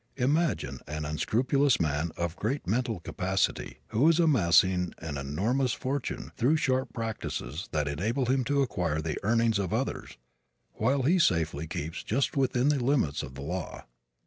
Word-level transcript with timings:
Imagine 0.17 0.79
an 0.87 1.05
unscrupulous 1.05 1.79
man 1.79 2.11
of 2.17 2.35
great 2.35 2.65
mental 2.65 2.99
capacity 3.01 3.77
who 3.89 4.09
is 4.09 4.19
amassing 4.19 4.95
an 4.97 5.15
enormous 5.15 5.73
fortune 5.73 6.31
through 6.35 6.57
sharp 6.57 6.91
practices 6.91 7.69
that 7.71 7.87
enable 7.87 8.25
him 8.25 8.43
to 8.45 8.63
acquire 8.63 8.99
the 8.99 9.19
earnings 9.21 9.59
of 9.59 9.71
others 9.71 10.17
while 10.73 11.03
he 11.03 11.19
safely 11.19 11.67
keeps 11.67 12.01
just 12.01 12.35
within 12.35 12.69
the 12.69 12.83
limits 12.83 13.21
of 13.21 13.35
the 13.35 13.43
law. 13.43 13.83